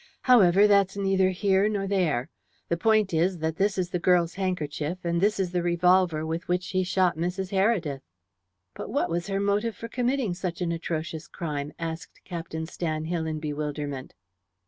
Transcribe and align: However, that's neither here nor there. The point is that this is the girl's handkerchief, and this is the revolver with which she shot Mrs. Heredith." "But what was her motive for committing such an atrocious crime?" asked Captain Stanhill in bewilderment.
However, 0.23 0.65
that's 0.65 0.97
neither 0.97 1.29
here 1.29 1.69
nor 1.69 1.85
there. 1.85 2.31
The 2.69 2.75
point 2.75 3.13
is 3.13 3.37
that 3.37 3.57
this 3.57 3.77
is 3.77 3.91
the 3.91 3.99
girl's 3.99 4.33
handkerchief, 4.33 5.05
and 5.05 5.21
this 5.21 5.39
is 5.39 5.51
the 5.51 5.61
revolver 5.61 6.25
with 6.25 6.47
which 6.47 6.63
she 6.63 6.81
shot 6.81 7.19
Mrs. 7.19 7.51
Heredith." 7.51 8.01
"But 8.73 8.89
what 8.89 9.11
was 9.11 9.27
her 9.27 9.39
motive 9.39 9.75
for 9.75 9.87
committing 9.89 10.33
such 10.33 10.59
an 10.59 10.71
atrocious 10.71 11.27
crime?" 11.27 11.71
asked 11.77 12.21
Captain 12.25 12.65
Stanhill 12.65 13.27
in 13.29 13.39
bewilderment. 13.39 14.15